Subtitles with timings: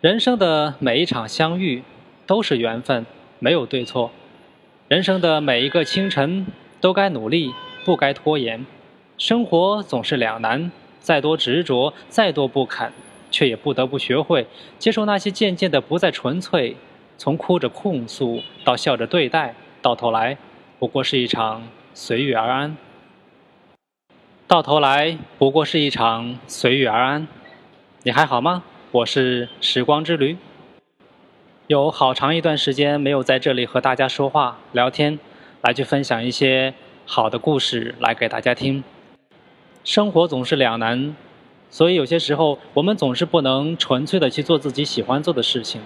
[0.00, 1.82] 人生的每一场相遇
[2.26, 3.04] 都是缘分，
[3.38, 4.10] 没有对错。
[4.88, 6.46] 人生的每一个清晨
[6.80, 7.52] 都该努力，
[7.84, 8.64] 不该拖延。
[9.18, 12.90] 生活总是两难，再多执着，再多不肯，
[13.30, 14.46] 却也不得不学会
[14.78, 16.76] 接受那些渐渐的不再纯粹。
[17.18, 20.38] 从哭着控诉到笑着对待，到头来
[20.78, 22.74] 不过是一场随遇而安。
[24.46, 27.28] 到头来不过是一场随遇而安。
[28.02, 28.64] 你还好吗？
[28.92, 30.36] 我是时光之驴，
[31.68, 35.16] 有好长一段时间没有在这里和大家说话聊天，
[35.60, 36.74] 来去分享一些
[37.06, 38.82] 好的故事来给大家听。
[39.84, 41.14] 生活总是两难，
[41.70, 45.80] 所以有些时候我们总是不能纯粹的去做自己喜欢做的事情。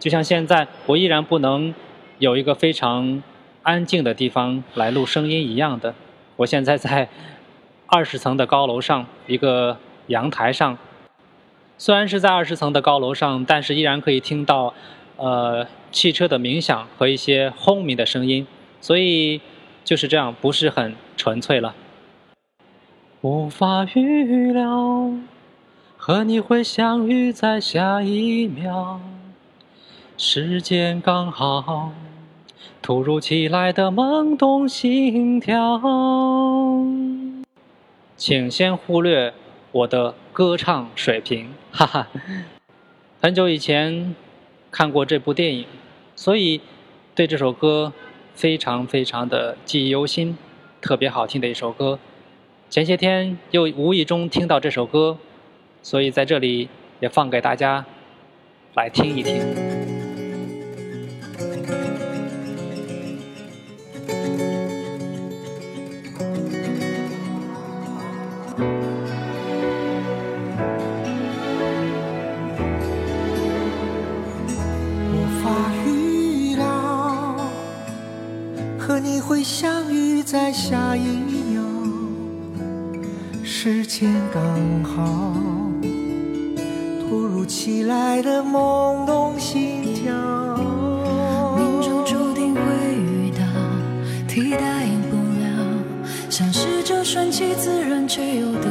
[0.00, 1.72] 就像现在，我依然不能
[2.18, 3.22] 有一个非常
[3.62, 5.94] 安静的地方来录声音一样的。
[6.34, 7.08] 我现在在
[7.86, 10.76] 二十层的高楼上，一个阳台上。
[11.76, 14.72] 虽然是在二十层的高楼上，但是依然可以听到，
[15.16, 18.46] 呃，汽车的鸣响和一些轰鸣的声音，
[18.80, 19.40] 所以
[19.84, 21.74] 就是这样，不是很纯粹了。
[23.20, 25.10] 无法预料
[25.96, 29.00] 和你会相遇在下一秒，
[30.16, 31.92] 时间刚好，
[32.80, 35.80] 突如其来的懵懂心跳，
[38.16, 39.34] 请先忽略。
[39.74, 42.06] 我的歌唱水平，哈哈。
[43.20, 44.14] 很久以前
[44.70, 45.66] 看过这部电影，
[46.14, 46.60] 所以
[47.12, 47.92] 对这首歌
[48.36, 50.38] 非常非常的记忆犹新，
[50.80, 51.98] 特别好听的一首歌。
[52.70, 55.18] 前些天又无意中听到这首歌，
[55.82, 56.68] 所以在这里
[57.00, 57.84] 也放给大家
[58.74, 59.93] 来听一听。
[79.34, 81.60] 会相遇在下一秒，
[83.42, 85.34] 时间刚好，
[87.00, 90.14] 突如其来的懵懂心跳，
[91.56, 92.60] 命中注定会
[92.94, 93.44] 遇到，
[94.28, 95.82] 替代不了，
[96.30, 98.68] 像是这顺其自然，却又得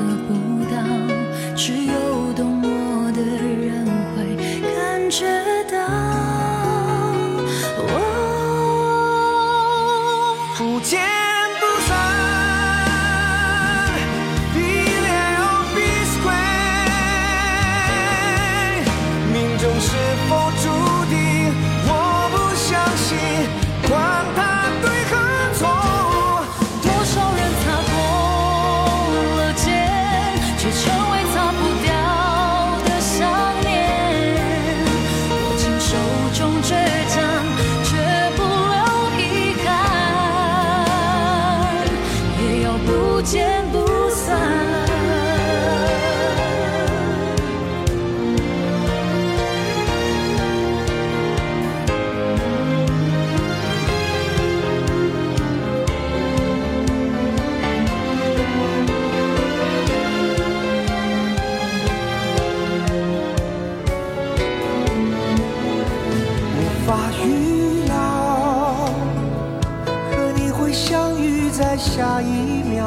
[71.55, 72.83] 在下一秒，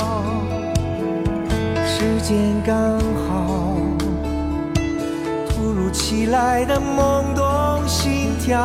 [1.87, 3.77] 时间刚好，
[5.49, 8.59] 突如其来的懵懂心跳，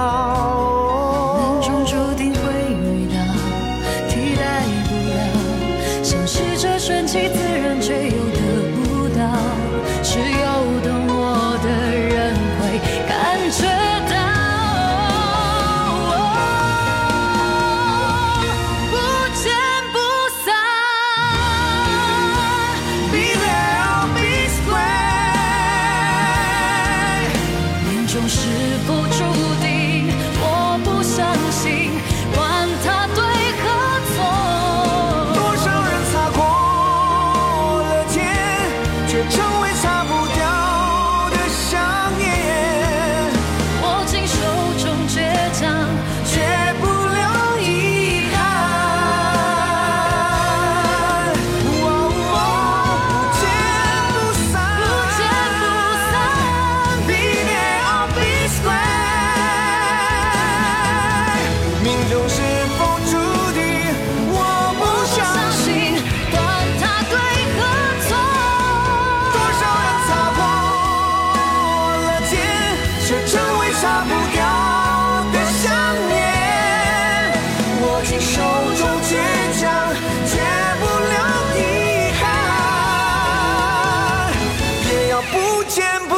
[85.32, 86.16] 不见不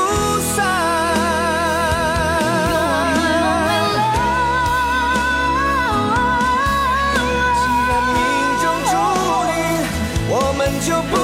[0.56, 1.14] 散。
[10.86, 11.23] 就不